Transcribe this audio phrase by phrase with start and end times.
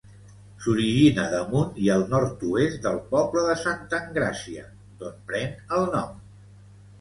[0.61, 4.65] S'origina damunt i al nord-oest del poble de Santa Engràcia,
[5.03, 6.19] d'on pren el nom.